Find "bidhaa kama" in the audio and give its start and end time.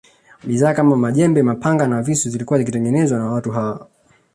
0.43-0.97